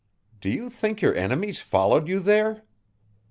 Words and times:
"Do 0.39 0.49
you 0.49 0.71
think 0.71 1.03
your 1.03 1.15
enemies 1.15 1.59
followed 1.59 2.07
you 2.07 2.19
there?" 2.19 2.63